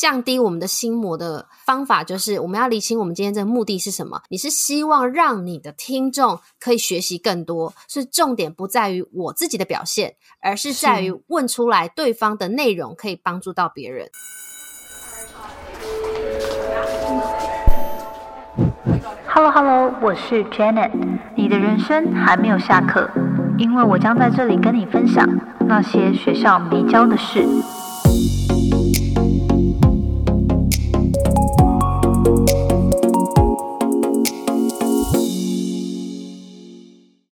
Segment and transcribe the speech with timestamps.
[0.00, 4.22] 降低我们的心魔的方法，就是我们要理清我们今天这个目的是什么。
[4.30, 14.08] 你是希望让你的听众可以学习更多，是重点不在于我自己的表现，而是在于问出来对方的内容可以帮助到别人。
[19.26, 20.92] Hello Hello，我是 Janet。
[21.36, 23.10] 你的人生还没有下课，
[23.58, 25.28] 因为我将在这里跟你分享
[25.68, 27.46] 那些学校没教的事。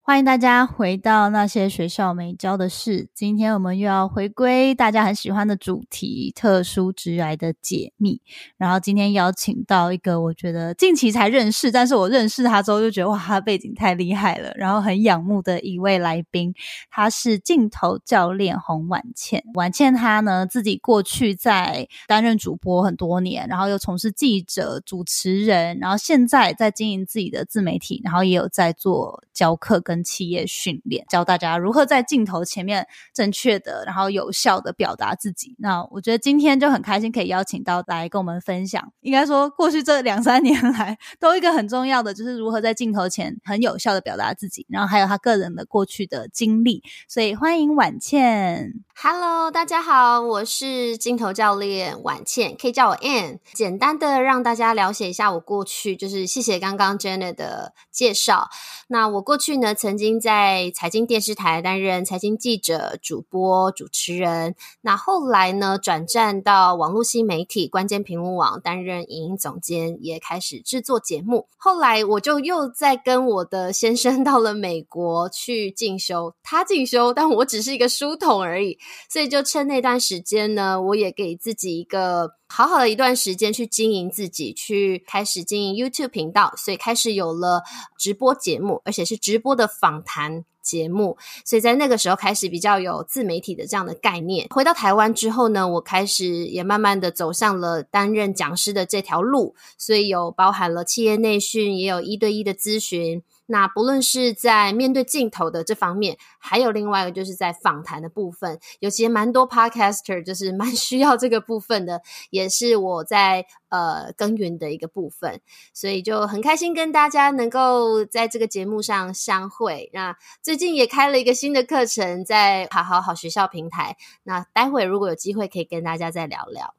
[0.06, 3.09] 欢迎大家回到那些学校没教的事。
[3.12, 8.23] 今天我们又要回归大家很喜欢的主题——特殊职癌的解密。
[8.56, 16.54] 然后今天邀请到一个我觉得近期才认识，但是我认识他之后就觉得哇，他背景太厉害了，然后很仰慕的一位来宾，
[16.88, 19.43] 他是镜头教练洪婉倩。
[19.54, 29.96] 婉倩她呢自己过去在担任主播很多年，然后又从事记者、主持人，然后现在在经营自己的自媒体，然后也有在做教课跟。
[30.02, 35.55] 企业训练教大家如何在镜头前面正确的，然后有效的表达自己。
[35.59, 38.93] 那我觉得今天就很开心可以邀请到来跟我们分享。
[39.01, 46.83] 应该说过去这两三年来，都一个很重要的就是如何在镜头前很有效的表达自己，然后还有他个人的过去的经历。
[47.09, 48.85] 所以欢迎婉倩。
[48.99, 53.41] Hello，大家好，我是镜头教练婉倩，可以叫我 Ann。
[53.52, 58.49] 简单的让大家了解一下我过去，就是谢谢刚刚 Jenna 的介绍。
[58.89, 64.55] 那我过去呢，曾经在财经电视台担任财经记者、主播、主持人。
[64.81, 71.49] 那后来呢，转战到网络新媒体关键评论网担任影音总监，也开始制作节目。
[71.59, 78.78] 后来我就又在跟我的先生 到了美国去进修，他进修，但我只是一个书童而已。
[79.09, 87.62] 所以就趁那段时间呢，我也给自己一个好好的一段时间去经营自己，去开始经营 YouTube 频道，所以开始有了
[87.98, 91.16] 直播节目，而且是直播的访谈节目。
[91.44, 94.49] 所以在那个时候开始比较有自媒体的这样的概念。
[94.50, 103.22] 回到台湾之后呢，我开始也慢慢的走上了担任讲师的这条路，所以有包含了企业内训，也有一对一的咨询。
[103.49, 115.41] 那不论是在面对镜头的这方面，还有另外一个就是在访谈的部分，有其蛮多 podcaster 就是蛮需要这个部分的，也是我在呃耕耘的一个部分，
[115.72, 119.91] 所以就很开心跟大家能够在这个节目上相会。
[119.93, 126.75] 那最近也开了一个新的课程，在好好好学校平台，那待会如果有机会可以跟大家再聊聊。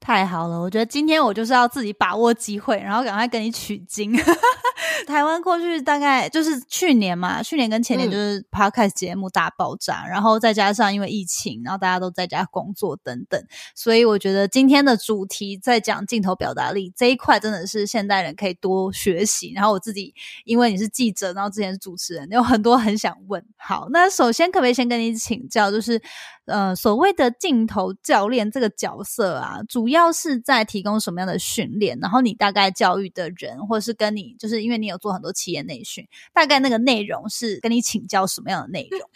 [0.00, 4.12] 太好了，我觉得今天我就是要自己把握机会，然后赶快跟你取经。
[5.06, 13.40] 台湾过去大概就是去年嘛，去年跟前年就是 podcast 节目大爆炸，然后再加上因为疫情，然后大家都在家工作等等，
[13.74, 19.52] 所以我觉得今天的主题在讲镜头表达力这一块，真的是现代人可以多学习。
[19.54, 23.44] 然后我自己因为你是记者，然后之前是主持人，有很多很想问。
[23.56, 26.00] 好，那首先可不可以先跟你请教，就是
[26.46, 31.98] 呃所谓的镜头教练这个角色啊，主主要是在提供什么样的训练？
[31.98, 39.00] 然后你大概教育的人，或者是跟你就是因为你有做很多企业内训，大概那个内容是跟你请教什么样的内容？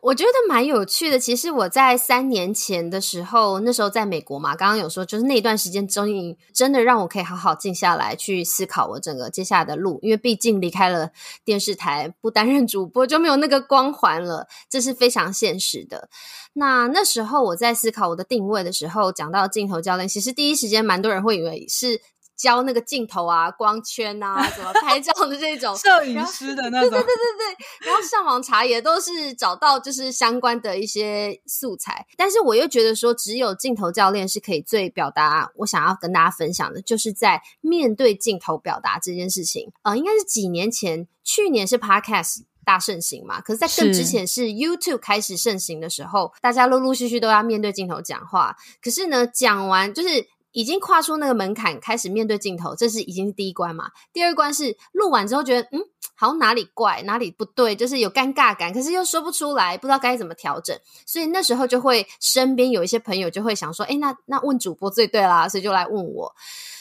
[0.00, 1.18] 我觉得蛮有趣的。
[1.18, 11.10] 其实我在三年前的时候，那时候在美国嘛，刚刚有说，就是那段时间终于真的让我可以好好静下来去思考我整个接下来的路，因为毕竟离开了
[11.44, 16.08] 电视台，不担任主播就没有那个光环了，这是非常现实的。
[16.52, 22.00] 那那时候我在思考我的定位的时候，讲到镜头教练，其实第一时间蛮多人会以为是。
[22.38, 27.86] 教那个镜头啊、光圈啊、 怎么拍照的这种摄影师的那种，对对对对对。
[27.86, 39.72] 然后上网查也都是找到就是相关的一些素材，但是我又觉得说，只有镜头教练是可以最表达我想要跟大家分享的，就是在面对镜头表达这件事情。
[39.82, 48.56] 呃，应该是几年前，去年是 Podcast 大盛行嘛，可是，在更之前是 YouTube 开始盛行的时候，大家陆陆续续都要面对镜头讲话。
[48.80, 50.28] 可是呢，讲完就是。
[50.52, 53.90] 已经跨出那个门槛，开始面对镜头，这是已经是第一关嘛？
[54.12, 55.80] 第二关是录完之后觉得，嗯，
[56.14, 60.76] 好像哪里怪，哪里不对，就是有尴尬感，可是又说不出来，不知道该怎么调整。
[61.06, 66.34] 所以那时候就会身边有一些朋友就会想说，哎，那那问主播最对啦，所以就来问我。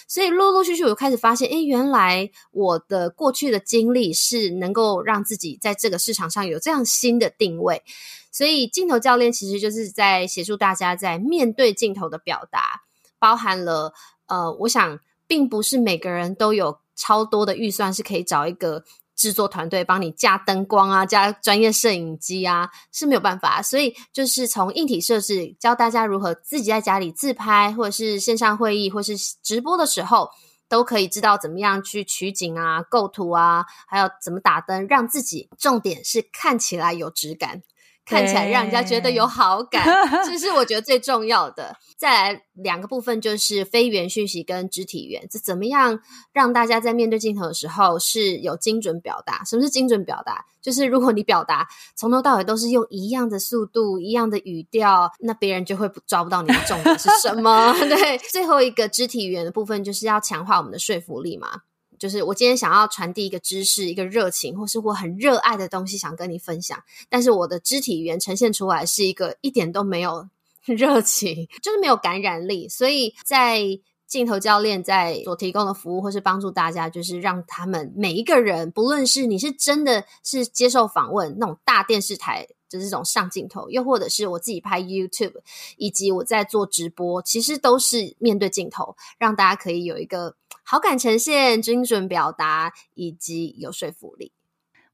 [0.07, 7.83] 所以陆陆续续我就开始发现，哎，原来我的过去的经历是能够让自己在这个市场上有这样新的定位。
[8.31, 12.83] 所以镜头教练其实就是在协助大家在面对镜头的表达。
[13.19, 13.93] 包含了
[14.27, 18.83] 呃，我想并不是每个人都有超多的预算是可以找一个
[19.15, 23.61] 制作团队帮你架灯光啊，加专业摄影机啊，是没有办法。
[23.61, 30.29] 所以就是从硬体设置教大家如何自己在家里自拍，或者是线上会议，或是直播的时候，
[30.69, 37.63] 都可以知道怎么样去取景啊、构图啊，还有怎么打灯，让自己重点是看起来有质感。
[38.07, 39.85] 看起来让人家觉得有好感，
[40.25, 41.75] 这是我觉得最重要的。
[41.97, 45.99] 再来两个部分就是非语言讯息跟肢体语言，这怎么样
[46.31, 49.43] 让大家在面对镜头的时候是有精准表达？
[49.43, 50.45] 什么是精准表达？
[50.61, 57.73] 就是如果你表达从头到尾都是用一样的速度、一样的语调，那别人就会抓不到你的重点是什么。
[57.79, 61.61] 对，最后一个肢体语言的部分就是要强化我们的说服力嘛。
[61.97, 66.81] 就是我今天想要传递一个知识、一个热情，或是我很热爱的东西，想跟你分享。
[67.09, 70.27] 但是我的肢体语言呈现出来是一个一点都没有
[70.65, 72.69] 热情，就是没有感染力。
[72.69, 73.61] 所以在
[74.07, 85.41] 镜头教练在所提供的服务，或是帮助大家，就是让他们每一个人，不论是你是真的是接受访问那种大电视台，就是这种上镜头，又或者是我自己拍 YouTube，
[85.75, 90.35] 以及我在做直播，其实都是面对镜头，让大家可以有一个。
[90.69, 94.33] 好感呈现、精准表达以及有说服力，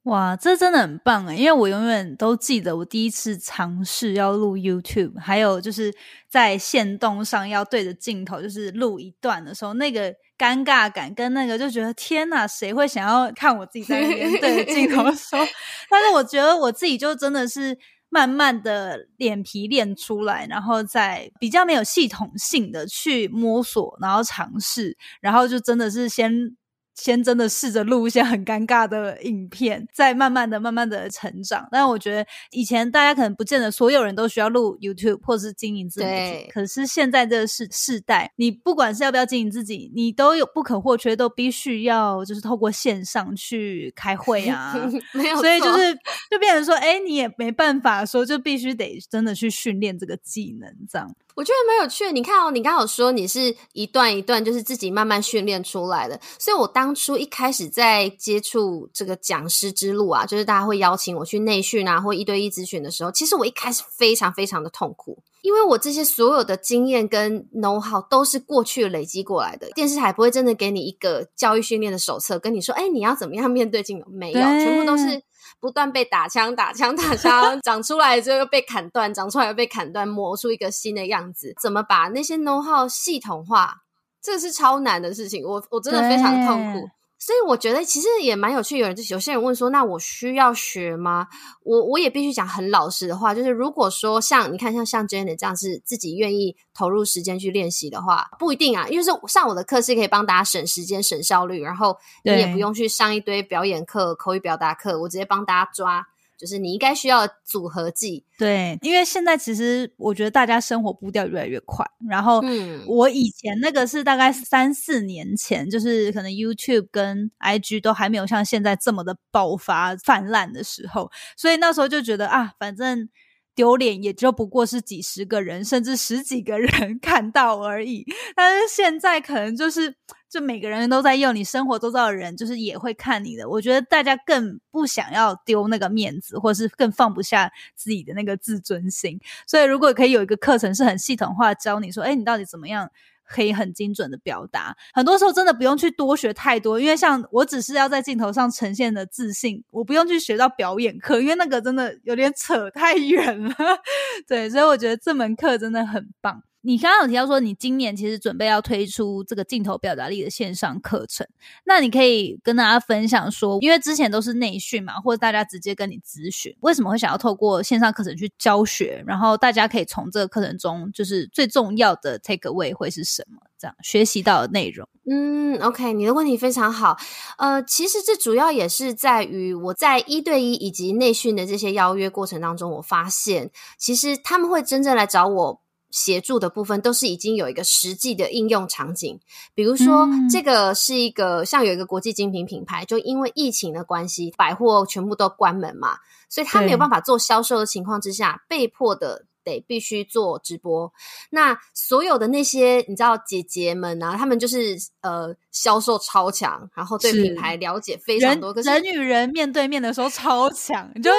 [0.04, 1.36] 哇，这真的很棒哎！
[1.36, 5.92] 因为我永远都记得我第一次尝试要录 YouTube，还有就是
[6.30, 15.40] 在线动上要对着镜头就是录一段的时候，那个尴尬感跟那个就觉得天哪，谁会想要看我自己在那边对着镜头说？
[15.90, 17.76] 但是我觉得我自己就真的是。
[18.14, 26.56] 慢慢的脸皮练出来，然后再比较没有系统性的去摸索，然后尝试，然后就真的是先。
[26.96, 31.68] 先真的试着录一些很尴尬的影片，再慢慢的、慢慢的成长。
[31.72, 44.74] 但我觉得以前大家可能不见得所有人都需要录 YouTube 或是经营自媒体，可是现在这个世世代，你不管是要不要经营自己，你都有不可或缺，都必须要就是透过线上去开会啊。
[45.14, 45.94] 没有，所以就是
[46.30, 51.14] 就变成说，哎，你也没办法说，就必须得真的去训练这个技能，这样。
[51.36, 52.12] 我觉得蛮有趣的。
[52.12, 56.20] 你看哦，你刚好说你是一段一段，就是自己慢慢训练出来的。
[56.38, 69.70] 所以我当初一开始在接触这个讲师之路啊，就是大家会邀请我去内训啊，或一对一咨询的时候，其实我一开始非常非常的痛苦，因为我这些所有的经验跟 know how 都是过去累积过来的。
[69.76, 74.06] 电视台不会真的给你一个教育训练的手册，跟你说，哎，你要怎么样面对镜头？
[74.10, 75.22] 没有，全部都是。
[75.64, 81.54] 不断被打枪、打枪、打枪， 长出来之后又被砍断，长出来又被砍断，磨出一个新的样子。
[81.62, 83.76] 怎么把那些 know how 系统化？
[84.22, 86.90] 这是超难的事情，我我真的非常痛苦。
[87.26, 88.78] 所以我觉得其实也蛮有趣。
[88.78, 91.28] 有人就有些人问说：“那我需要学吗？”
[91.64, 98.90] 我我也必须讲很老实的话，就是如果说像你看像像 Jenny 这样是自己愿意投入时间去练习的话，不一定啊。
[98.90, 106.06] 因为是上我的课是可以帮大家省时间、省效率，然后你也不用去上一堆表演课、口语表达课，我直接帮大家抓。
[106.44, 112.44] 就是你应该需要组合技，对，因为现在其实我觉得大家生活步调越来越快，然后
[112.86, 123.08] 我以前那个是大概三四年前，就是可能 YouTube 跟 IG 都还没有像现在这么的爆发泛滥的时候，所以那时候就觉得啊，反正。
[123.56, 128.06] 丢脸也就不过是几十个人，甚至十几个人 看到而已。
[128.36, 129.96] 但是现在可能就是，
[130.30, 133.48] 就每个人都在用，你生活周遭的人就是也会看你的。
[133.48, 139.20] 我觉得大家更不想要丢那个面子，或是更放不下自己的那个自尊心。
[139.48, 142.90] 所以如果可以有一个课程是很系统化教你说，哎，你到底怎么样？
[143.26, 153.56] 可以很精准的表达，很多时候真的不用去多学太多，因为像我只是要在镜头上呈现的自信，我不用去学到表演课，因为那个真的有点扯太远了。
[154.28, 156.44] 对，所以我觉得这门课真的很棒。
[156.66, 161.28] 你刚刚有提到说，你今年其实准备要推出这个镜头表达力的线上课程，
[161.66, 169.04] 那你可以跟大家分享说，因为之前都是内训嘛，或者大家直接跟你咨询，为什么会想要透过线上课程去教学？
[169.06, 173.42] 然后大家可以从这个课程中，就是最重要的 take away 会是什么？
[173.60, 174.88] 这样学习到的内容。
[175.10, 176.98] 嗯，OK，你的问题非常好。
[177.38, 185.63] 呃，其实这主要也是在于我在一对一以及内训的这些邀约过程当中，我发现其实他们会真正来找我。
[185.94, 189.20] 协助的部分都是已经有一个实际的应用场景，
[189.54, 199.28] 比如说这个是一个像有一个国际精品品牌，就因为疫情的关系，百货全部都关门嘛，所以他没有办法做销售的情况之下，被迫的。
[199.46, 200.94] 得必须做直播，
[201.30, 208.54] 那所有的那些你知道姐姐们啊，他们就是呃销售超强，然后对品牌了解非常多。
[208.54, 211.12] 可是人与人面对面的时候超强，你就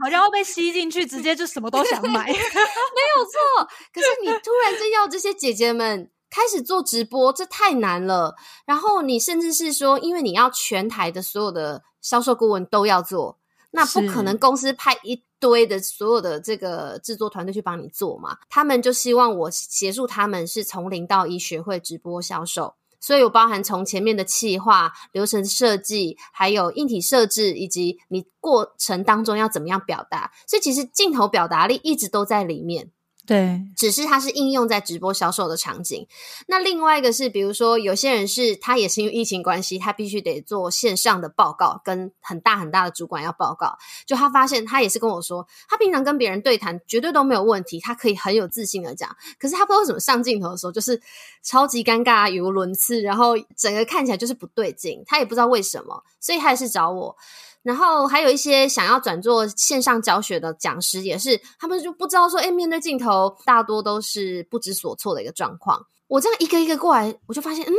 [0.00, 3.68] 好像会被吸进去，直接就什么都想买， 没有错。
[3.92, 8.36] 可是你突然间要这些姐姐们开始做直播，这太难了。
[8.66, 11.82] 然后你甚至是说，因为你要全台的所有的。
[12.02, 13.38] 销售顾问都要做，
[13.70, 18.38] 那不可能公司派一堆的所有的这个制作团队去帮你做嘛？
[18.50, 22.74] 他们就希望我协助他们是从零到一学会直播销售。
[23.02, 30.30] 所以，有包含从前面的企划、流程设计，还有硬体设置，以及你过程当中要怎么样表达。
[30.46, 32.92] 所以，其实镜头表达力一直都在里面。
[33.32, 36.06] 对，只是它是应用在直播销售的场景。
[36.48, 43.78] 那另外一个是，比如说有些人是他也是因为疫情关系，他必须得做线上的报告，跟很大很大的主管要报告。
[44.04, 49.16] 就他发现，他也是跟我说，他平常跟别人对谈绝对都没有问题，他可以很有自信的讲。
[49.38, 51.00] 可是他不知道怎么上镜头的时候，就是
[51.42, 55.02] 超级尴尬，语无伦次，然后整个看起来就是不对劲。
[55.06, 57.16] 他也不知道为什么，所以他也是找我。
[57.62, 65.86] 然后还有一些想要转做线上教学的讲师，也是他们就不知道说，哎，面对镜头，大多都是不知所措的一个状况。
[66.08, 67.72] 我这样一个一个过来，我就发现，嗯，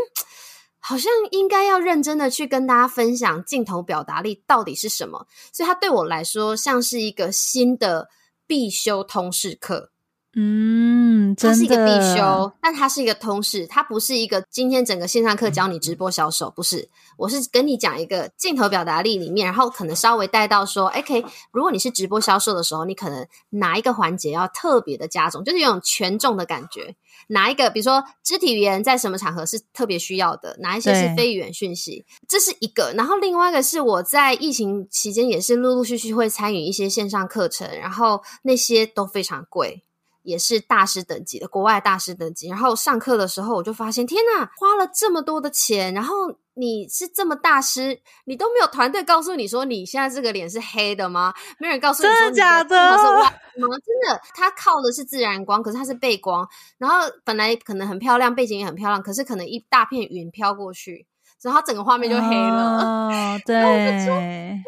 [0.79, 5.27] 好像应该要认真的去跟大家分享镜头表达力到底是什么。
[5.51, 8.09] 所以它对我来说，像是一个新的
[8.47, 9.92] 必修通识课。
[10.35, 16.89] 嗯，它是一个必修，但它是一个通识，它不是一个今天整个线上课教你直播销售，不是。
[17.17, 26.95] 我是跟你讲一个镜头表达力里面，然后可能稍微带到说，OK，如果你是直播销售的时候，你可能哪一个环节要特别的加重，就是有种权重的感觉。
[27.27, 32.91] 哪一个，比如说肢体语言在什么场合是特别需要的，哪一些是非语言讯息，这是一个。
[32.97, 39.83] 然后另外一个是我在疫情期间也是陆陆续续会参与一些线上课程，然后那些都非常贵。
[40.23, 42.49] 也是大师等级的，国外大师等级。
[42.49, 51.33] 然后上课的时候，我就发现，天呐，花了这么多的钱，然后你是这么大师，你都没有团队告诉你说，你现在这个脸是黑的吗？
[51.59, 52.97] 没人告诉你说，真的假的？
[52.97, 53.67] 是歪吗？
[53.85, 56.47] 真的，他靠的是自然光，可是它是背光。
[56.77, 61.05] 然后本来可能很漂亮，背景也很漂亮，可是可能一大片云飘过去，
[61.41, 63.09] 然后整个画面就黑了。
[63.11, 64.63] 哦，对。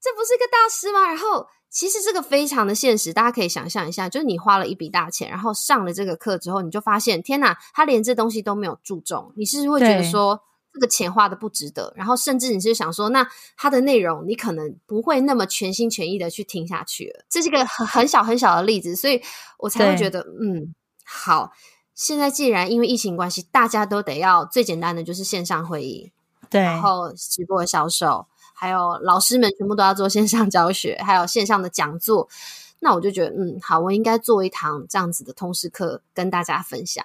[0.00, 1.06] 这不是一个大师吗？
[1.06, 1.46] 然后。
[1.74, 10.40] 其实这个非常的现实，大家可以想象一下，就是你花了一笔大钱，然后上了这个课之后，你就发现，天哪，他连这东西都没有注重，你是会觉得说
[10.72, 13.26] 这个钱花的不值得，然后甚至你是想说，那
[13.56, 17.24] 它的内容你可能不会那么全心全意的去听下去了。
[17.28, 19.20] 这是一个很很小很小的例子，所以
[19.58, 20.72] 我才会觉得，嗯，
[21.04, 21.50] 好，
[21.92, 26.12] 现在既然因为疫情关系，大家都得要最简单的就是线上会议，
[26.48, 28.28] 对，然后直播销售。
[28.54, 32.26] 还有老师们全部都要做线上教学，还有线上的讲座，
[32.78, 37.04] 那我就觉得，嗯，好，我应该做一堂这样子的通识课跟大家分享。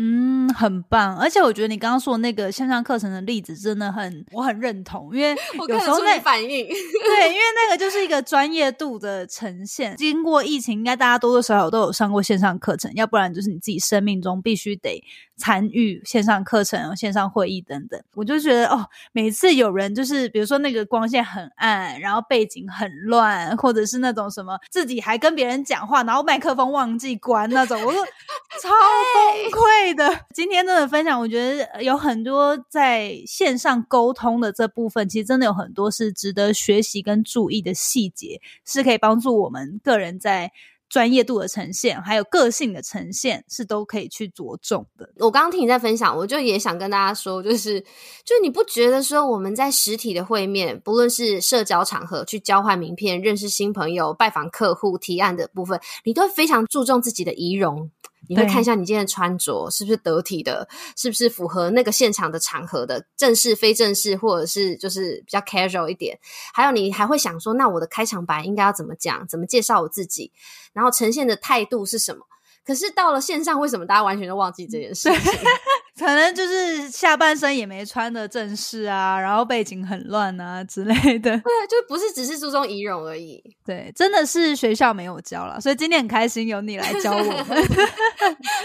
[0.00, 5.30] 嗯，很棒，而且我觉得你刚刚说的那个线上课程的例子真的很，我很认同，因为
[5.68, 9.96] 有时候那反应，对，因为那个就是一个专业度的呈现。
[9.96, 15.02] 经过疫情，应该大家多多少少都有上过线上课程，要不然就是你自己生命中必须得
[15.36, 18.00] 参与线上课程、线上会议等等。
[18.14, 27.98] 我就觉得哦，每次有人就是比如说那个光线很暗，然后背景很乱，或者是那种什么自己还跟别人讲话，然后麦克风忘记关那种，我就
[28.62, 28.68] 超
[29.14, 29.87] 崩溃。
[29.94, 30.04] 的
[30.34, 40.52] 今天真的分享，我觉得有很多在线上沟通的这部分，其实真的有很多是值得学习跟注意的细节，是可以帮助我们个人在。
[40.90, 45.12] 专业度的呈现，还有个性的呈现，是都可以去着重的。
[45.18, 47.78] 我刚刚听你在分享，我就也想跟大家说，就是，
[48.24, 57.90] 就你不觉得说我们在实体的会面，不论是社交场合去交换名片、认识新朋友、拜访客户、提案的部分，你都非常注重自己的仪容。
[58.28, 66.18] 你会看一下你今天的穿着是不是得体的，是不是符合那个现场的场合的正式、非正式，或者是就是比较 casual 一点。
[66.52, 70.32] 还有，你还会想说，那我的开场白应该要怎么讲，怎么介绍我自己，
[70.72, 72.24] 然后呈现的态度是什么？
[72.64, 75.20] 可是到了线上，为什么大家完全都忘记这件事情？
[75.98, 81.30] 可能就是下半身也没穿的正式啊，然后背景很乱啊之类的。
[81.32, 83.42] 对，就不是只是注重仪容而已。
[83.64, 87.34] 对，真的是学校没有教了，所以今天很开心有你来教我们，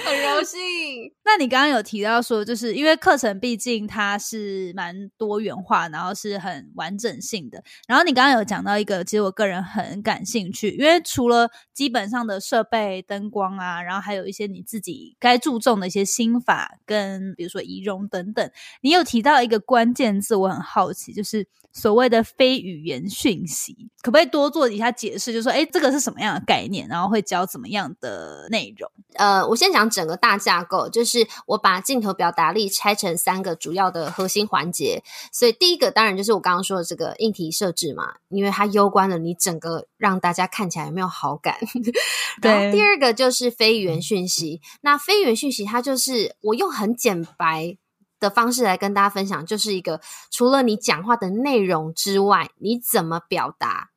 [0.06, 1.12] 很荣幸。
[1.25, 7.63] 那你刚刚有提到说，就是因为课程毕竟它是蛮多元化，然后是很完整性的。
[7.88, 17.23] 然后你刚刚有讲到一个，其实我个人很感兴趣，因为除了基本上的设备、灯光啊，然后还有一些你自己该注重的一些心法跟。
[17.36, 18.51] 比如说仪容等等，
[18.82, 25.34] 你有提到一个关键字，我很好奇，就是所谓的非语言讯息，可不可以多做一下解释？
[25.34, 26.88] 就是说，哎，这个是什么样的概念？
[26.88, 28.89] 然后会教怎么样的内容？
[29.15, 35.03] 呃，我先讲整个大架构，就是我把镜头表达力拆成三个主要的核心环节。
[35.32, 41.58] 所以第一个当然就是我刚刚说的这个硬体设置嘛，因为它攸关了你整个让大家看起来有没有好感。
[42.42, 42.72] 对。
[42.72, 47.77] 第二个就是非语言讯息，那非语言讯息它就是我用很简白
[48.24, 50.00] 的方式来跟大家分享，就是一个
[50.32, 53.92] 除了你讲话的内容之外，你怎么表达，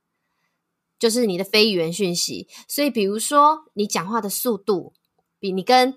[0.98, 2.48] 就是你的非语言讯息。
[2.66, 4.92] 所以，比如说你讲话的速度，
[5.38, 5.96] 比你跟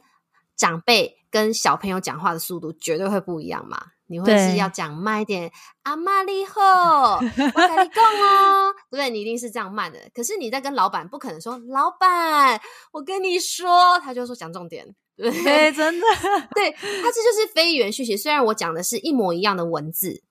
[0.56, 3.88] 长辈、跟小朋友讲话的速度绝对会不一样嘛。
[4.10, 5.52] 你会是要讲慢一点，
[5.84, 9.10] 阿妈你好，我跟你讲哦，对 不对？
[9.12, 10.00] 你一定是这样慢的。
[10.14, 12.60] 可是你在跟老板，不可能说老板，
[12.92, 14.96] 我跟你说，他就说讲重点。
[15.16, 16.08] 对，真的，
[16.56, 18.18] 对，他这就是非语言讯息。
[18.18, 20.24] 虽然我讲的是一模一样的文字，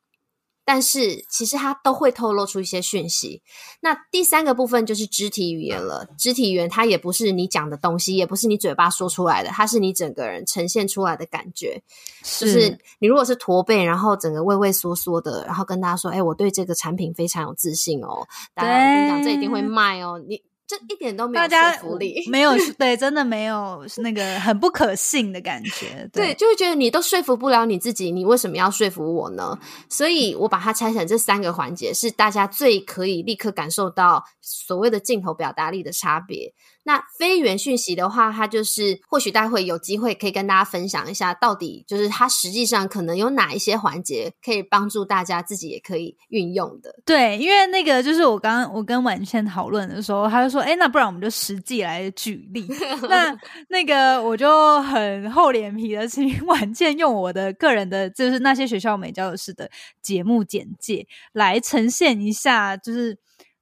[0.69, 3.41] 但是其实它都会透露出一些讯息。
[3.81, 6.07] 那第三个部分就是肢体语言了。
[6.19, 11.83] 肢体语言它也不是你讲的东西，也不是你嘴巴说出来的，它是你整个人呈现出来的感觉。
[12.23, 20.23] 就是你如果是驼背，然后整个畏畏缩缩的，然后跟大家说：“哎，我对这个产品非常有自信哦。”大家跟你讲，这一定会卖哦。
[20.29, 20.43] 你。
[20.69, 26.07] 这一点都没有说服力，没有 对，真的没有那个很不可信的感觉。
[26.13, 29.59] 对，就会觉得你都说服不了你自己，你为什么要说服我呢？
[29.89, 36.53] 所以我把它拆成这三个环节，是大家最可以立刻感受到所谓的镜头表达力的差别。
[36.85, 46.95] 那非原讯息的话，它就是或许待会有机会可以跟大家分享一下，到底就是它实际上可能有哪一些环节可以帮助大家自己也可以运用的。
[47.05, 52.67] 对，因为那个就是我刚刚我跟婉倩讨论的时候，他就说：“哎，那不然我们就实际来举例。
[53.09, 53.37] ”那
[53.69, 59.71] 那个我就很厚脸皮的请婉倩用我的个人的，就是那些学校美教的事的
[60.01, 63.19] 节目简介来呈现一下，就是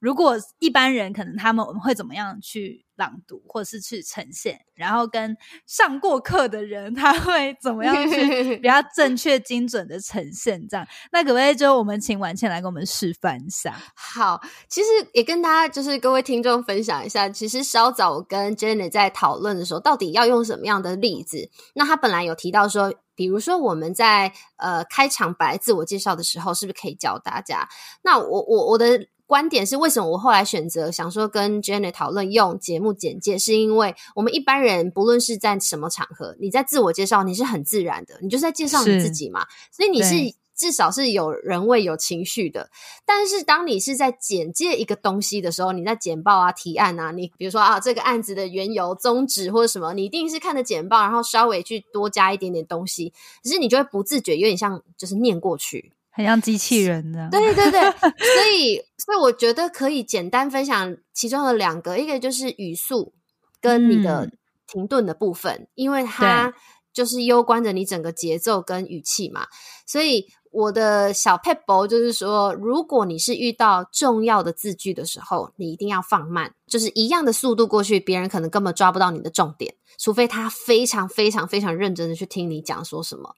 [0.06, 2.86] 如果一般人可能他们会怎么样去。
[2.98, 5.36] 朗读，或者是去呈现，然后跟
[5.66, 10.66] 上过课的人，他会怎么样去 比较正确、精准的呈现？
[10.66, 13.76] 这样，那可不可以就我们请婉倩来给我们示范一下？
[13.94, 21.50] 好，其实也跟大家就是各位听众分享一下，其实稍早我跟 Jenny 在讨论的时候，到底要用什么样的例子？
[21.74, 27.68] 那他本来有提到说，比如说我们在呃开场白自我介绍的时候，是不是可以教大家？
[28.02, 29.06] 那我我我的。
[29.26, 40.14] 观点是为什么我后来选择想说跟 Jenny 讨论用节目简介，是因为我们一般人不论是在什么场合，你在自我介绍你是很自然的，你就是在介绍你自己嘛，所以你是
[40.54, 42.70] 至少是有人味、有情绪的。
[43.04, 53.12] 但是当你是在简介一个东西的时候，你在简报啊、提案啊，你比如说啊这个案子的缘由、宗旨或者什么，你一定是看着简报，然后稍微去多加一点点东西，
[53.42, 55.92] 只是你就会不自觉有点像就是念过去。
[56.16, 63.12] 很像机器人的，对对对， 所以所以我觉得可以简单分享其中的两个，一个就是语速
[63.60, 64.30] 跟你的
[64.66, 66.54] 停顿的部分，因为它
[66.94, 69.46] 就是攸关着你整个节奏跟语气嘛。
[69.86, 83.34] 所以我的小 p e p 就是说，如果你是遇到重要的字句的时候，你一定要放慢，就是一样的速度过去，别人可能根本抓不到你的重点，除非他非常非常非常认真的去听你讲说什么。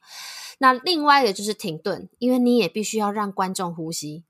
[0.59, 4.23] 那另外一个就是停顿，因为你也必须要让观众呼吸。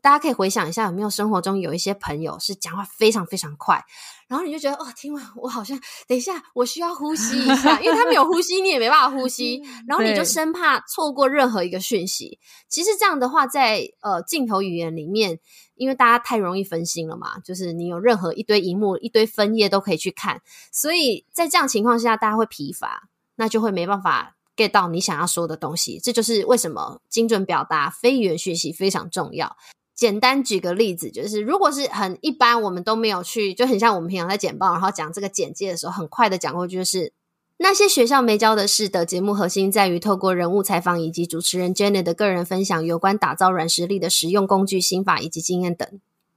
[0.00, 3.84] 大家可以回想一下，有没有生活中有一些朋友是讲话非常非常快，
[4.28, 12.38] 然后你就觉得哦，听完我好像等一下我需要呼吸一下，因为他没有呼吸，你也没办法呼吸，然后你就生怕错过任何一个讯息。
[12.68, 15.40] 其实这样的话，在呃镜头语言里面，
[15.74, 24.36] 因为大家太容易分心了嘛，就是你有任何一堆荧幕、一堆分页都可以去看，所以在这样情况下，大家会疲乏，那就会没办法。
[24.58, 29.56] Get 到你想要说的东西，这就是为什么精准表达、非语言学习非常重要。
[29.94, 37.12] 简单举个例子，就是如果是很一般，我们都没有去，就很像我们平常在简报，然后讲这个简介的时候，很快的讲过去，就是
[37.58, 45.88] 那些学校没教的事的节目核心在于透过人物采访以及主持人 Jenny 的个人分享，有关打造软实力的实用工具、心法以及经验等。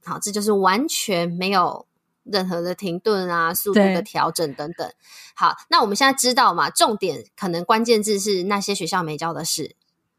[0.04, 1.86] 好，这就是完全没有。
[2.24, 4.92] 任何的停顿啊，速度的调整等等。
[5.34, 6.70] 好，那我们现在知道嘛？
[6.70, 9.76] 重点可能关键字是那些学校没教的事，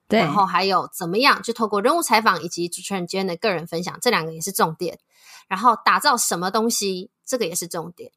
[0.08, 0.20] 对。
[0.20, 5.00] 然后还有怎么样，就透过人物采访以及主持人间的个人分享，这两个也是重点。
[5.48, 8.12] 然后打造什么东西，这个也是重点。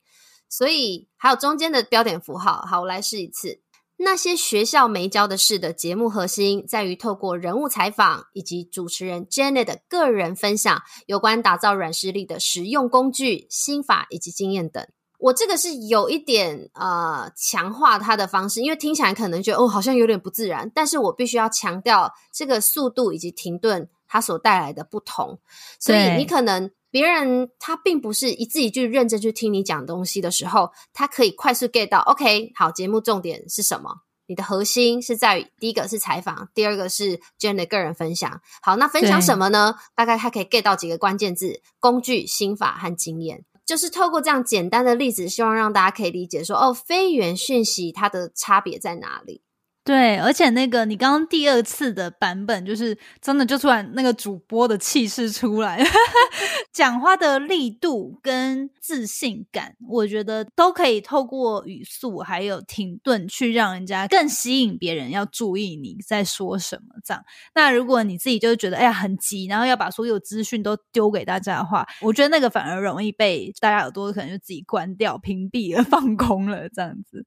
[0.49, 2.64] 所以还有中间的标点符号。
[2.66, 3.61] 好，我来试一次。
[3.98, 14.87] 那些学校没教的事的节目核心在于透过人物采访以及主持人 Janet 的个人分享，有关打造软实力的实用工具、心法以及经验等。
[15.18, 25.38] 我这个是有一点呃强化它的方式，因为听起来可能觉得哦好像有点不自然，但是我必须要强调这个速度以及停顿它所带来的不同，
[25.80, 26.70] 所以你可能。
[26.96, 31.98] 别人他并不是一字一句认真去听你讲东西的时候，他可以快速 get 到。
[31.98, 33.96] OK，好，节目重点是什么？
[34.26, 38.40] 你的核心是在于第一个是采访，第二个是 Jane 的个人分享。
[38.62, 39.74] 好，那分享什么呢？
[39.94, 43.44] 大概他可以 get 到几个关键字：工具、心法和经验。
[43.66, 49.42] 就是透过这样简单的例子，希望让大家可以理解说，哦，非语言讯息它的差别在哪里。
[49.87, 55.81] 对，而且那个你刚刚第二次的版本，就是真的就突然那个主播的气势出来，
[56.75, 66.96] 讲话的力度跟自信感，我觉得都可以透过语速还有停顿去让人家更吸引别人要注意你在说什么。
[67.05, 67.22] 这样，
[67.55, 77.25] 那如果你自己就觉得哎呀很急，然后要把所有资讯都丢给大家的话，我觉得那个反而容易被大家耳朵可能就自己关掉、屏蔽了、 放空了这样子。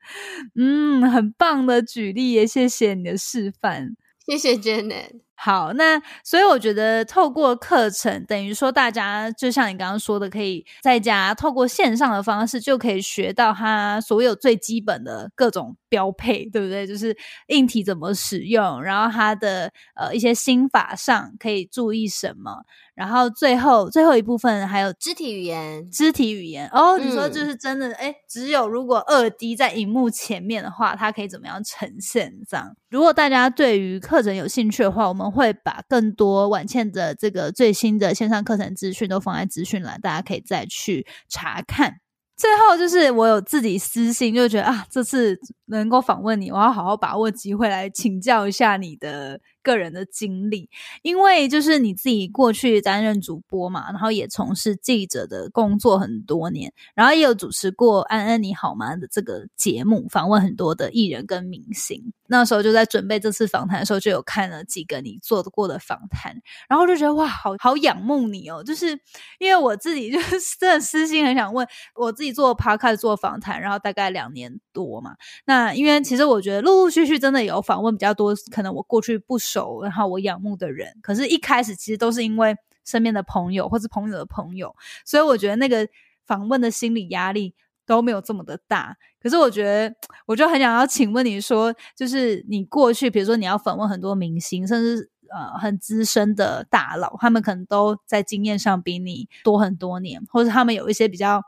[0.56, 2.49] 嗯，很棒的举例。
[2.50, 5.22] 谢谢你的示范，谢谢 Janet。
[5.42, 16.86] 好，那所以我觉得透过课程，等于说大家就像你刚刚说的，可以在家透过线上的方式，就可以学到它所有最基本的各种标配，对不对？
[16.86, 17.16] 就是
[17.48, 22.66] 硬体怎么使用，然后它的呃一些心法上可以注意什么。
[22.96, 32.34] 然后最后最后一部分还有肢体语言，肢体语言哦，你说就是真的哎，只有如果二 D 在荧幕前面的话，它可以怎么样呈现？
[32.46, 42.00] 这样，如果大家对于课程有兴趣的话，我们会把更多晚倩的这个最新的线上课程资讯都放在资讯栏，大家可以再去查看。
[42.38, 49.42] 最后就是我有自己私心，就觉得啊，这次能够访问你，我要好好把握机会来请教一下你的。
[49.62, 50.70] 个人的经历，
[51.04, 62.14] 因为就是你自己过去担任主播嘛，然后也从事记者的工作很多年，然后也有主持过《安安你好吗》的这个节目，访问很多的艺人跟明星。
[62.30, 68.64] 那时候就在准备这次访谈的时候，就有看了几个你做的过的访谈，然后就觉得哇，好好仰慕你哦！
[68.64, 69.00] 就是
[69.40, 75.16] 因为我自己就是 真的私心很想问，我自己做 p o d c a s 做访谈，然后大概两年多嘛。
[75.46, 79.82] 那因为其实我觉得陆陆续续真的有访问比较多，可能我过去不熟。
[79.82, 85.88] 然后我仰慕的人，可是一开始其实都是因为身边的朋友或是朋友的朋友，所以我觉得那个
[86.26, 87.56] 访问的心理压力
[87.96, 88.96] 都没有这么的大。
[89.20, 89.94] 可是我觉得，
[90.28, 101.42] 我就很想要请问你说，就是你过去，比如说你要访问很多明星，甚至呃很资深的大佬，他们可能都在经验上比你多很多年，或者他们有一些比较。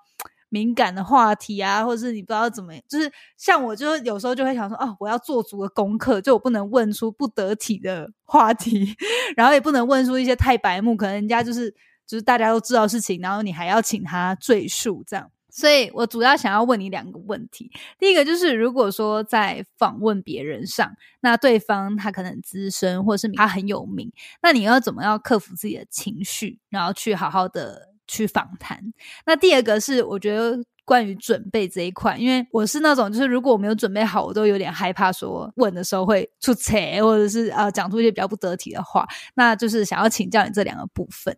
[0.53, 8.93] 敏感的话题啊，或者是你不知道怎么，就是像我，就有时候就会想说，哦，我要做足了功课，就我不能问出不得体的话题，
[9.37, 11.73] 然后也不能问出一些太白目，可能人家就是
[12.05, 15.31] 就是大家都知道事情，然后你还要请他赘述这样。
[15.51, 24.11] 所以我主要想要问你两个问题，第一个就是，如果说在访问别人上，那对方他可能资深，或者是他很有名，
[24.41, 27.91] 那你要怎么样克服自己的情绪，然后去好好的。
[28.07, 28.77] 去访谈。
[29.25, 39.07] 那第二个是，我觉得关于准备这一块，因为我是那种，就是如果我没有准备好，我都有点害怕，说问的时候会出错，或者是啊讲出一些比较不得体的话。
[39.35, 41.33] 那就是想要请教你这两个部分。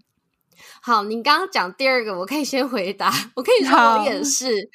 [0.82, 3.12] 好，你刚刚讲第二个，我可以先回答。
[3.36, 4.70] 我可以说我也是，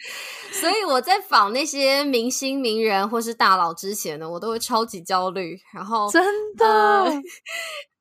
[0.53, 5.59] 所以我在访那些明星、名人或是大佬之前呢，我都会超级焦虑。
[5.73, 6.23] 然后真
[6.57, 6.65] 的。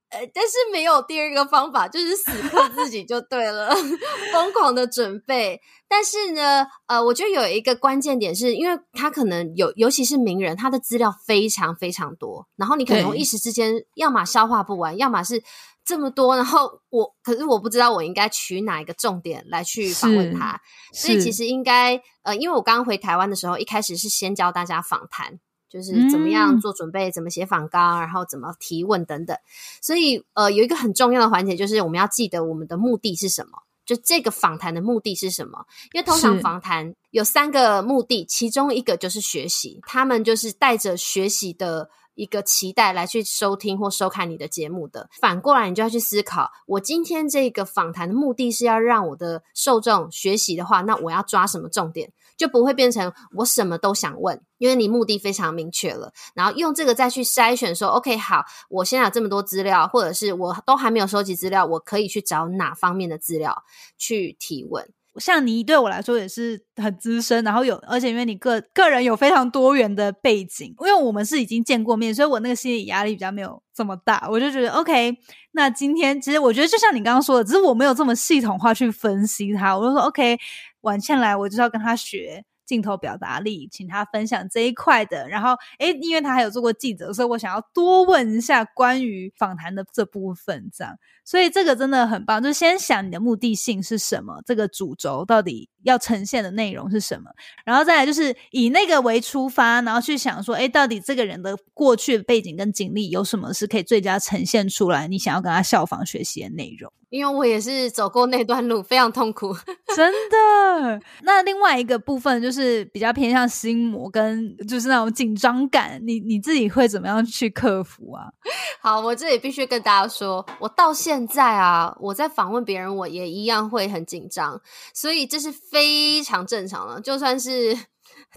[0.09, 3.75] 呃，但是没有第二个方法，就是死磕自己就对了，
[4.31, 5.59] 疯狂的准备。
[5.89, 15.43] 但是呢，呃，我觉得有一个关键点，是因为他可能有，尤其是名人，他的资料非常非常多，然后你可能一时之间，要么消化不完，要么是
[15.87, 20.61] 这么多，然后我，可是我不知道我应该取哪一个重点来去访问他，
[20.93, 25.39] 所以其实应该，呃，因为我刚回台湾的时候，一开始是先教大家访谈。
[25.69, 29.37] 就是怎么样做准备，怎么写访纲，然后怎么提问等等。
[29.81, 35.65] 所以，呃，有一个很重要的环节，就是我们要记得我们的目的是什么，就这个访谈的目的是什么。
[35.91, 41.89] 因为通常访谈有三个目的，其中一个就是学习，他们就是带着学习的。
[42.17, 63.63] 一个期待来去收听或收看你的节目的，反过来你就要去思考，我今天这个访谈的目的是要让我的受众学习的话，那我要抓什么重点，就不会变成我什么都想问，因为你目的非常明确了，然后用这个再去筛选说，OK，好，我现在有这么多资料，或者是我都还没有收集资料，我可以去找哪方面的资料
[63.97, 64.89] 去提问。
[65.19, 74.27] 像你对我来说也是很资深，然后有，而且因为你个个人有非常多元的背景，因为我们是已经见过面，所以我那个心理压力比较没有这么大。
[74.29, 75.15] 我就觉得 OK，
[75.51, 79.77] 那今天其实我觉得就像你刚刚说的，只是我没有这么系统化去分析它。
[79.77, 80.37] 我就说 OK，
[80.81, 82.43] 晚倩来，我就要跟他学。
[82.67, 85.27] 镜头表达力，请他分享这一块的。
[85.27, 90.93] 然后，诶，因为他还有做过记者，所以我想要多问一下关于访谈的这部分，这样。
[91.25, 95.69] 所以这个真的很棒，就先想你的目的性是什么，这个主轴到底。
[95.87, 97.31] 要呈现的内容是什么，
[97.65, 105.07] 然后再来就是以那个为出发，然后去想说，哎，到底这个人的过去背景跟经历有什么是可以最佳呈现出来？
[105.07, 106.91] 你想要跟他效仿学习的内容。
[107.09, 109.55] 因为我也是走过那段路，非常痛苦，
[109.95, 111.01] 真的。
[111.21, 118.27] 那另外一个部分就是比较偏向心魔跟就是那种紧张感，你你自己会怎么样去克服啊？
[118.81, 124.61] 好，我这里必须跟大家说，我到现在啊，我在访问别人，我也一样会很紧张，
[124.93, 125.76] 所以这是非
[126.23, 127.77] 常正常了，就算是。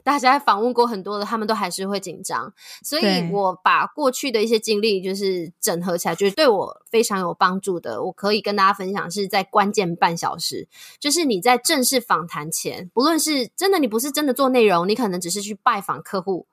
[0.05, 8.03] 大家访问过很多的，他们都还是会紧张，所以我把过去的一些经历就是整合起来，就是对我非常有帮助的。
[8.03, 16.47] 我可以跟大家分享，是在关键半小时，就是你在正式访谈前，不论是真的你不是真的做内容，你可能只是去拜访客户。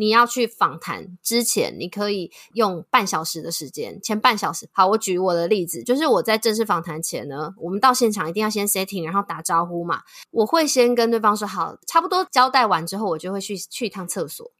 [0.00, 4.66] 你要去访谈之前，你可以用半小时的时间，前半小时。
[4.72, 10.00] 好，我举我的例子，就是我在正式访谈前呢，我们到现场一定要先 setting，然后打招呼嘛。
[10.30, 14.50] 我会先跟对方说好，差不多交代完之后，我就会去去一趟厕所。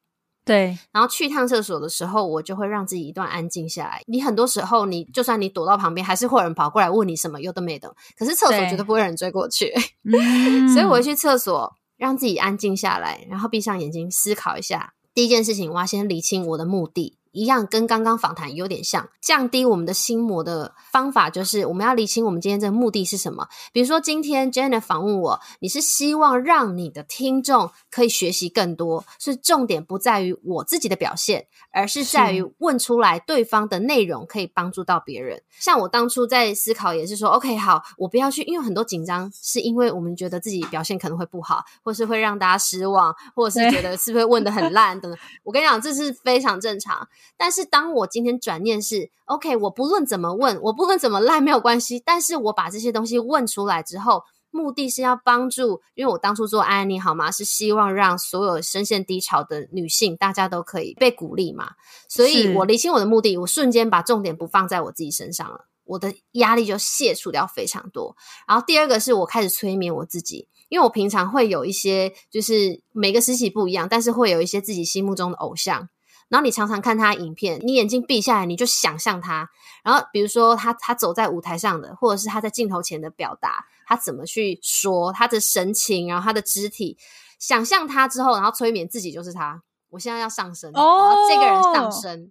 [0.45, 4.03] 对，然后去一趟厕所的时候，我就会让自己一段安静下来。
[4.07, 7.97] 你很多时候，你就算你躲到旁边，还是会有人跑过来问你什么，有的没的。
[8.15, 9.73] 可是厕所绝对不会有人追过去，
[10.75, 14.93] 所以我会去厕所，让自己安静下来，然后闭上眼睛思考一下。
[15.21, 17.19] 第一件事情，我要先理清我的目的。
[17.33, 23.49] 一样跟刚刚访谈有点像，降低我们的心魔的方法就是我们要理清我们今天这个目的是什么。
[23.73, 35.43] 比如说今天 Jenna 访问我，你是希望让你的听众可以学习更多，是重点不在于我自己的表现，而是在于问出来对方的内容可以帮助到别人。
[35.59, 45.21] 像我当初在思考也是说，OK 好，我不要去，因为很多紧张是因为我们觉得自己表现可能会不好，或是会让大家失望，或者是觉得是不是问的很烂等等。
[45.45, 47.07] 我跟你讲，这是非常正常。
[47.37, 52.03] 但是当我今天转念是 OK，我不论怎么问，我不论怎么赖没有关系。
[52.05, 57.31] 但是我把这些东西问出来之后，目的是要帮助，因为我当初做安妮好吗？
[57.31, 61.71] 是希望让所有深陷低潮的女性，大家都可以被鼓励嘛。
[62.09, 68.17] 所以我理清我的目的，我瞬间把重点不放在我自己身上了，我的压力就卸除掉非常多。
[68.49, 75.89] 然后第二个是我开始催眠我自己，因为我平常会有一些，就是每个时期不一样，但是会有一些自己心目中的偶像。
[76.31, 79.51] 然后你常常看他影片，你眼睛闭下来，你就想象他。
[79.85, 86.97] 然后比如说他他走在舞台上的，或者是他在镜头前的表达，他怎么去说，他的神情，然后他的肢体，
[87.39, 89.63] 想象他之后，然后催眠自己就是他。
[89.91, 92.31] 我现在要上升，然后这个人上升，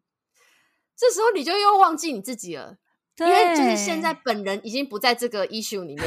[0.97, 2.77] 这时候你就又忘记你自己了，
[3.17, 6.05] 因为就是现在本人已经不在这个 issue 里面。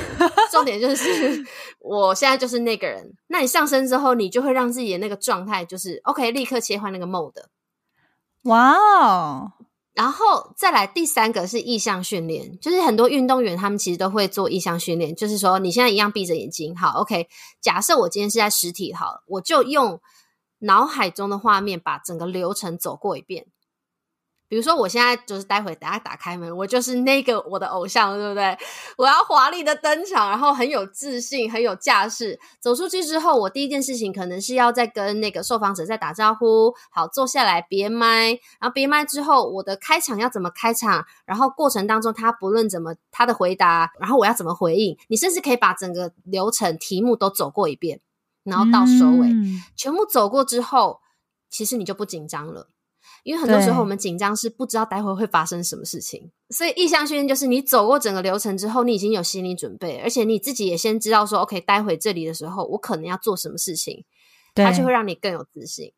[0.50, 1.44] 重点就是
[1.80, 3.12] 我现在就是那个人。
[3.26, 7.42] 那你上升之后，你就会让自己的那个状态就是 OK，立刻切换那个 mode。
[8.42, 9.52] 哇哦！
[9.94, 17.28] 然后再来第三个是意向训练，就是很多运动员他们其实都会做意向训练，就是说你现在一样闭着眼睛，好，OK。
[17.60, 20.00] 假设我今天是在实体，好，我就用
[20.60, 23.46] 脑海中的画面把整个流程走过一遍。
[24.52, 28.54] 比如说，我现在就是待会等下打开门，我就是那个我的偶像，对不对？
[28.98, 32.38] 我要华丽的登场，然后很有自信，很有架势。
[32.60, 38.26] 走出去之后，我第一件事情可能是要再跟那个受访者再打招呼，好，坐下来别麦，
[38.60, 41.06] 然后别麦之后，我的开场要怎么开场？
[41.24, 44.98] 然后过程当中，他不论怎么他的回答，然后我要怎么回应？
[45.08, 48.02] 你甚至可以把整个流程题目都走过一遍，
[48.44, 49.30] 然后到收尾，
[49.74, 51.00] 全部走过之后，
[51.48, 52.68] 其实你就不紧张了。
[53.22, 64.04] 因为很多时候我们紧张是不知道待会会发生什么事情，所以意向训练就是你走过整个流程之后，你已经有心理准备，而且你自己也先知道说，OK，待会这里的时候我可能要做什么事情，
[64.54, 65.92] 它就会让你更有自信。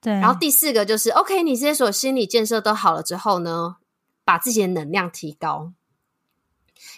[0.00, 3.76] 对，然后第四个就是，OK，你这些所有心理建设都好了之后呢，
[4.24, 5.74] 把自己的能量提高。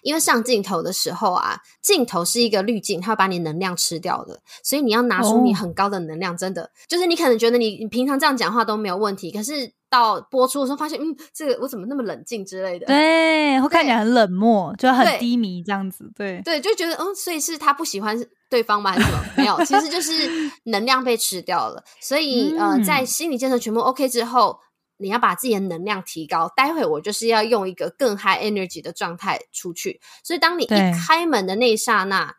[0.02, 6.36] 因为上镜头的时候啊，镜头是一个滤镜，它会把你能量吃掉的，所以你要拿出你很高的能量。
[6.36, 12.86] 真的，就是你可能觉得你你平常这样讲话都没有问题，可是到播出的时候发现，嗯，这个我怎么那么冷静之类的？
[12.86, 16.10] 对，会看起来很冷漠，就很低迷这样子。
[16.16, 18.18] 对对，就觉得嗯，所以是他不喜欢
[18.48, 18.92] 对方吗？
[18.92, 19.24] 还是什么？
[19.36, 20.12] 没有，其实就是
[20.64, 21.84] 能量被吃掉了。
[22.00, 24.58] 所以呃，在心理建设全部 OK 之后。
[25.02, 30.00] 你要把自己的能量提高，待会我就是要用一个更 high energy 的状态出去。
[30.22, 30.68] 所以当你一
[31.06, 32.36] 开门的那一刹那，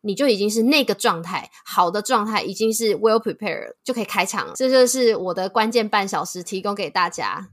[0.00, 4.52] 你就已经是那个状态，好的状态已经是 well prepared，就可以开场了。
[4.54, 7.48] 这就是我的关键半小时提供给大家。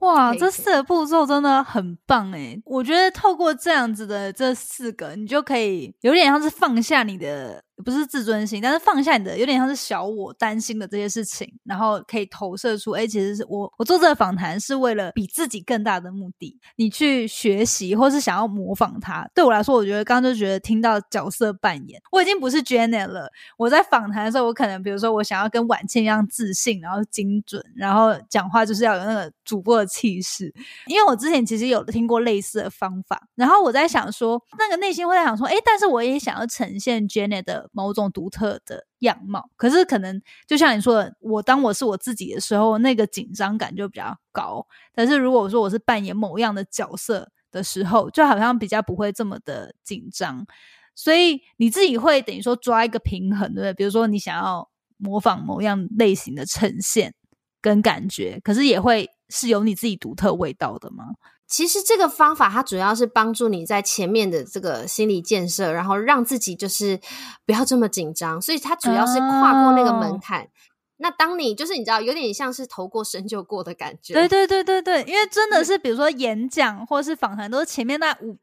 [0.00, 19.28] 哇，这四个步骤真的很棒诶我觉得透过这样子的这四个，你就可以有点像是放下你的不是自尊心，但是放下你的有点像是小我担心的这些事情，然后可以投射出，哎，其实是我我做这个访谈是为了比自己更大的目的，你去学习或是想要模仿他。
[19.34, 23.28] 对我来说，我觉得刚刚就觉得听到角色扮演，我已经不是 Janet 了。
[23.56, 30.54] 我在访谈的时候，我可能比如说我想要跟婉倩一样自信，然后精准，然后讲话就是要有那个主播的气势。
[30.86, 37.63] 因为我之前其实有听过类似的方法，然后我在想说，那个内心会在想说，哎，但是我也想要呈现 Janet 的。
[37.72, 44.66] 某种独特的样貌，可是可能就像你说的，我当我是我自己的时候，那个紧张感就比较高。
[44.94, 50.46] 但是如果说我是扮演某样的角色的时候，就好像比较不会这么的紧张。
[50.94, 53.74] 所以你自己会等于说抓一个平衡，对不对？
[53.74, 57.12] 比如说你想要模仿某样类型的呈现
[57.60, 61.06] 跟感觉，可是也会是有你自己独特味道的吗？
[61.54, 66.98] 其实这个方法它主要是帮助你在前面的这个心理建设，然后让自己就是
[67.46, 68.42] 不要这么紧张。
[68.42, 70.48] 所以它主要是跨过那个门槛。
[70.96, 74.14] 那当你就是你知道有点像是头过身就过的感觉。
[74.14, 78.36] 对对对对对，因为真的是比如说演讲或者是访谈，都是前面那五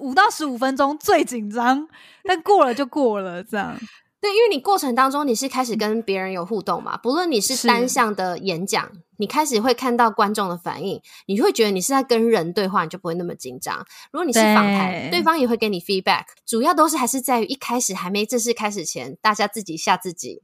[0.00, 1.86] 五到十五分钟最紧张，
[2.24, 3.78] 但过了就过了这样。
[4.20, 13.78] 对，因为你过程当中你是开始跟别人有互动嘛，不论你是单向的演讲，你开始会看到观众的反应，你会觉得你是在跟人对话，你就不会那么紧张。
[14.10, 20.42] 如果你是访谈，对方也会给你 feedback，主要都是还是在于一开始还没正式开始前，大家自己吓自己。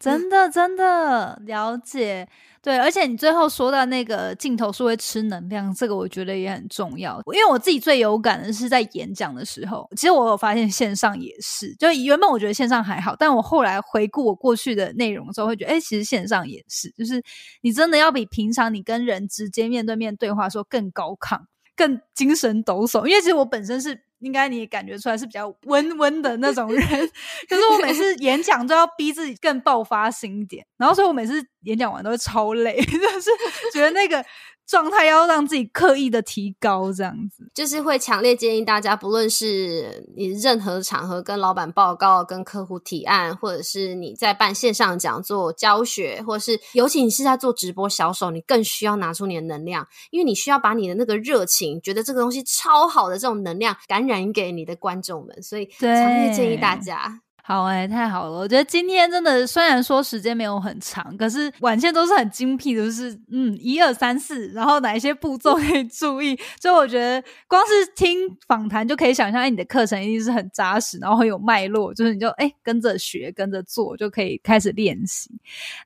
[0.00, 2.26] 真的，真的了解。
[2.62, 7.18] 对，而且你最后说到那个镜头是会吃能量，这个我觉得也很重要。
[7.32, 11.74] 因为我自己最有感的是在演讲的时候，其实我有发现线上也是。
[11.76, 16.90] 就原本我觉得线上还好，但我后来回顾我过去的内容的时候，会觉得，哎，其实线上也是。
[16.92, 17.22] 就是
[17.60, 21.38] 你真的要比平常你跟人直接面对面对话说更高亢、
[21.76, 23.06] 更精神抖擞。
[23.06, 24.02] 因为其实我本身是。
[24.20, 26.82] 应该你也感觉出来是比较温温的那种人，
[27.48, 33.30] 可是我每次演讲都要逼自己更爆发性一点，然后所以我每次演讲完都会超累， 就是
[33.72, 34.24] 觉得那个。
[34.66, 57.20] 状态要让自己刻意的提高，这样子就是会强烈建议大家，不论是你任何场合跟老板报告、跟客户提案，或者是你在办线上讲座教学，或者是尤其你是在做直播销售，你更需要拿出你的能量，因为你需要把你的那个热情，觉得这个东西超好的这种能量感染给你的观众们，所以强烈建议大家。
[57.42, 58.30] 好哎，太好了！
[58.30, 66.38] 我觉得今天真的，虽然说时间没有很长，可是晚线都是很精辟的，就是嗯，一二三四，然后哪一些步骤可以注意。
[66.60, 75.30] 所以我觉得光是听访谈就可以想象，哎，你的课程一定是很扎实，然后很有脉络，就是你就哎跟着学，跟着做就可以开始练习。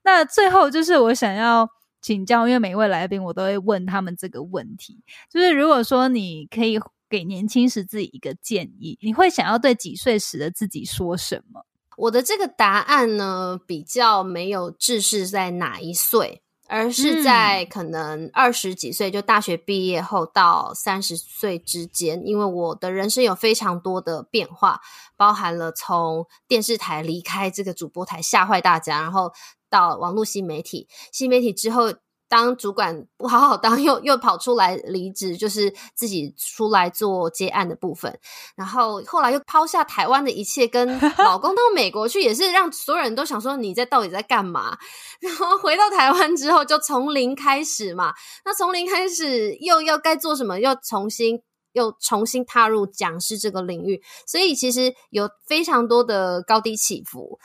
[0.02, 1.66] 那最后就是我想要
[2.02, 6.78] 请教，因为每一位来宾我都会问他们这个问题，就是如果说你可以。
[7.09, 11.64] 给年轻时自己一个建议，你会想要对几岁时的自己说什么？
[11.97, 24.81] 我的这个答案呢，比较没有制式在哪一岁，而是在可能二十几岁，就大学毕业后到三十岁之间，因为我的人生有非常多的变化，
[25.17, 29.33] 包含了从电视台离开这个主播台吓坏大家，然后
[29.71, 31.95] 到网络新媒体，新媒体之后。
[32.35, 38.18] 当主管不好好当， 又又跑出来离职，就是自己出来做接案的部分。
[38.57, 44.77] 然后后来又抛下台湾的一切，跟 老公到美国去，也是让所有人都想说你在到底在干嘛。
[45.23, 48.12] 然后回到台湾之后，就从零开始嘛。
[48.44, 50.59] 那从零开始，又要该做什么？
[50.59, 51.40] 又重新
[51.73, 54.03] 又重新踏入讲师这个领域。
[54.27, 57.38] 所以其实有非常多的高低起伏。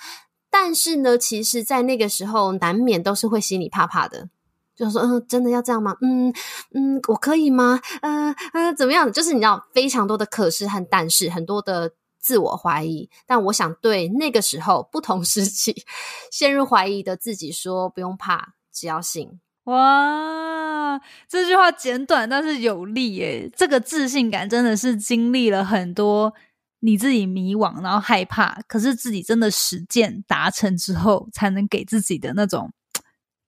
[0.49, 4.29] 但是呢，其实，在那个时候，难免都是会心里怕怕的。
[4.79, 5.93] 就说嗯，真的要这样吗？
[6.01, 6.33] 嗯
[6.73, 7.81] 嗯，我可以吗？
[8.01, 9.11] 嗯嗯，怎么样？
[9.11, 13.09] 就是你知道，非常多的可是和但是，很多的自我怀疑。
[13.27, 15.83] 但我想对那个时候不同时期
[16.31, 19.39] 陷入怀疑的自己说：不用怕，只要信。
[19.65, 23.51] 哇，这句话简短但是有力耶！
[23.53, 26.33] 这个自信感真的是经历了很多
[26.79, 32.71] 你自己迷惘，然后害怕，可是自己真的实践达成之后，才能给自己的那种。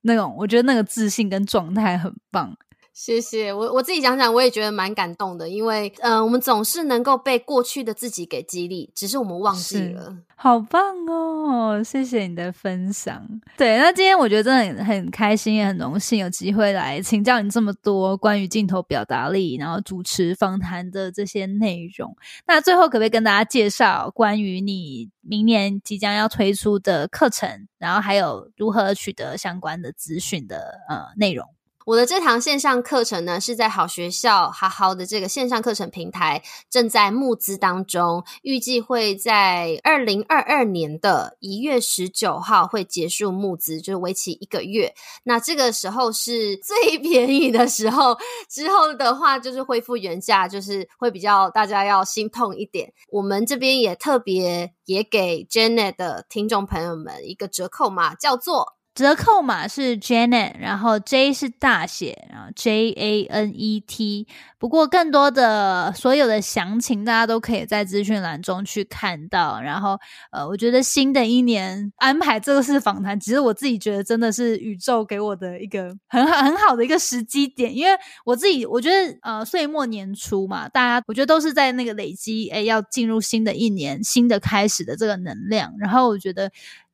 [0.02, 2.58] 那种，我觉得那个自信跟状态很棒。
[2.94, 10.18] 谢谢我我自己讲讲，我也觉得蛮感动的，因为嗯，我们总是能够被过去的自己给激励，只是我们忘记了。
[10.36, 11.82] 好棒哦！
[11.84, 13.26] 谢谢你的分享。
[13.56, 22.16] 对，那今天我觉得真的很很开心，也很荣幸有机会来请教你这么多关于镜头表达力，然后主持访谈的这些内容。
[22.46, 31.48] 那最后可不可以跟大家介绍关于你明年即将要推出的课程，然后还有如何取得相关的资讯的呃内容？
[31.92, 44.94] 我的这堂线上课程呢，是在好学校好好的这个线上课程平台正在募资当中，预计会在二零二二年的一月十九号会结束募资，就是为期一个月。
[45.26, 48.18] 那这个时候是最 便宜的时候，
[48.50, 52.94] 之后的话就是恢复原价，就是会比较大家要心痛一点。
[53.10, 58.78] 我们这边也特别也给 Janet 的听众朋友们一个折扣码，叫做。
[58.94, 64.28] 折扣码是 Janet，然后 J 是大写，然后 J A N E T。
[64.60, 69.62] 不过更多的所有的详情，大家都可以在资讯栏中去看到。
[69.62, 69.98] 然后，
[70.32, 85.74] 呃，我觉得新的一年安排这个是访谈，其实我自己觉得真的是宇宙给我的一个很好很好的一个时机点，因为我自己我觉得，呃，岁末年初嘛，大家我觉得都是在那个累积，哎，要进入新的一年，新的开始的这个能量。
[85.80, 86.52] 然后我觉得。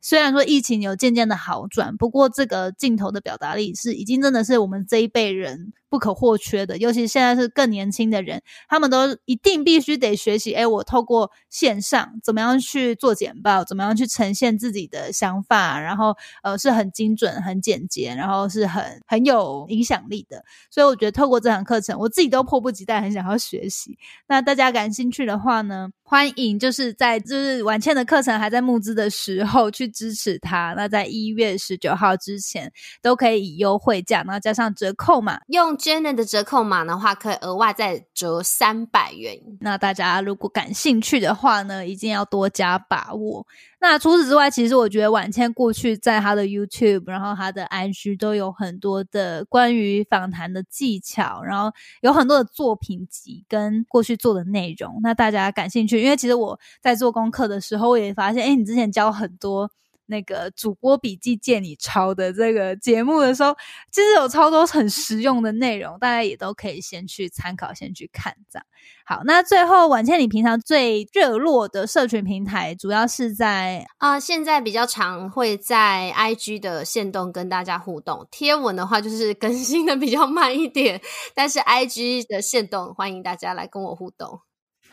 [0.09, 5.73] 虽然说疫情有渐渐的好转，不过这个镜头的表达力是已经真的是我们这一辈人。
[5.97, 10.53] 不可或缺的，尤其现在是更年轻的人，他们都一定必须得学习。
[10.53, 20.43] 哎，我透过线上怎么样去做简报，怎么样去呈现自己的想法，然后呃是很精准、很简洁，然后是很很有影响力的。
[20.69, 23.97] 所以我觉得透过这堂课程，我自己都迫不及待，很想要学习。
[24.27, 30.75] 那大家感兴趣的话呢，欢迎就是在就是晚倩的课程还在募资的时候去支持他。
[30.77, 32.71] 那在一月十九号之前
[33.01, 35.75] 都可以以优惠价，然后加上折扣嘛用。
[35.87, 39.39] Janet 的折扣码的话，可以额外再折三百元。
[39.61, 43.47] 那大家如果感兴趣的话呢，一定要多加把握。
[43.79, 51.71] 那除此之外，其实我觉得晚千过去在他的 YouTube，然后他的 IG 都有很多的关于访谈的技巧，然后
[52.01, 54.99] 有很多的作品集跟过去做的内容。
[55.01, 59.71] 那大家感兴趣，因为其实我在做功课的时候，我也发现，哎，你之前教很多。
[60.07, 63.55] 那个主播笔记借你抄的这个节目的时候，
[63.91, 68.65] 其实有超多很实用的内容，大家也都可以先去参考，先去看这样。
[69.05, 81.01] 好，那最后婉倩，你平常最热络的社群平台，主要是在啊，现在比较常会在 IG 的线动跟大家互动，贴文的话就是更新的比较慢一点，
[81.33, 84.41] 但是 IG 的线动欢迎大家来跟我互动。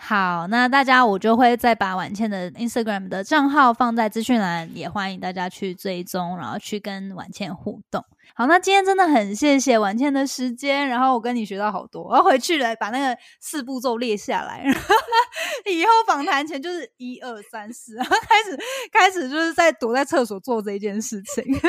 [0.06, 8.04] 好，那大家我就会再把婉倩的 Instagram 的账号放在资讯栏，也欢迎大家去追踪，然后去跟婉倩互动。
[8.34, 14.64] 好，那今天真的很谢谢婉倩的时间，然后我跟你学到好多，我要回去来把那个四步骤列下来，
[15.66, 18.58] 以后访谈前就是一二三四，然后开始
[18.92, 21.44] 开始就是在躲在厕所做这一件事情。
[21.54, 21.60] 可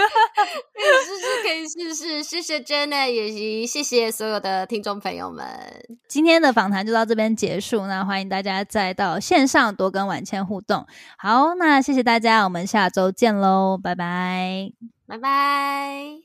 [0.82, 2.24] 以试试，可以试试。
[2.24, 5.45] 谢谢 Jenna，也谢谢所有的听众朋友们。
[6.08, 10.86] 今天的访谈就到这边结束，那欢迎大家再到线上多跟婉倩互动。
[11.18, 14.72] 好，那谢谢大家，我们下周见喽，拜拜，
[15.08, 16.24] 拜拜。